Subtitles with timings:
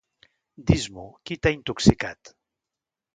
[0.69, 2.33] Dis-m'ho, qui t'ha intoxicat?